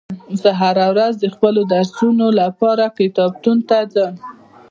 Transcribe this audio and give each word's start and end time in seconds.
زه 0.41 0.49
هره 0.61 0.85
ورځ 0.93 1.13
د 1.19 1.25
خپلو 1.35 1.61
درسونو 1.73 2.27
لپاره 2.41 2.85
کتابتون 2.99 3.57
ته 3.69 3.77
ځم 3.93 4.13